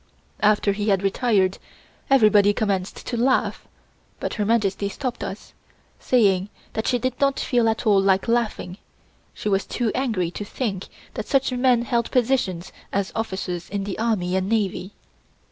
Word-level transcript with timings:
After 0.39 0.71
he 0.71 0.89
had 0.89 1.03
retired, 1.03 1.59
everybody 2.09 2.53
commenced 2.53 3.05
to 3.05 3.15
laugh, 3.17 3.67
but 4.19 4.33
Her 4.33 4.45
Majesty 4.45 4.89
stopped 4.89 5.23
us, 5.23 5.53
saying 5.99 6.49
that 6.73 6.87
she 6.87 6.97
did 6.97 7.19
not 7.21 7.39
feel 7.39 7.69
at 7.69 7.85
all 7.85 8.01
like 8.01 8.27
laughing, 8.27 8.79
she 9.35 9.47
was 9.47 9.63
too 9.63 9.91
angry 9.93 10.31
to 10.31 10.43
think 10.43 10.87
that 11.13 11.27
such 11.27 11.51
men 11.51 11.83
held 11.83 12.09
positions 12.09 12.71
as 12.91 13.11
officers 13.15 13.69
in 13.69 13.83
the 13.83 13.99
army 13.99 14.35
and 14.35 14.49
navy. 14.49 14.93